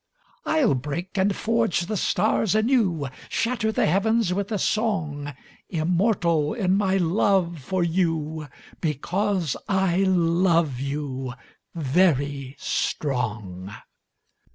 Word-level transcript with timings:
I'll 0.47 0.73
break 0.73 1.15
and 1.19 1.35
forge 1.35 1.81
the 1.81 1.95
stars 1.95 2.55
anew, 2.55 3.07
Shatter 3.29 3.71
the 3.71 3.85
heavens 3.85 4.33
with 4.33 4.51
a 4.51 4.57
song; 4.57 5.31
Immortal 5.69 6.55
in 6.55 6.73
my 6.73 6.97
love 6.97 7.59
for 7.59 7.83
you, 7.83 8.47
Because 8.79 9.55
I 9.69 9.97
love 9.97 10.79
you, 10.79 11.35
very 11.75 12.55
strong. 12.57 13.75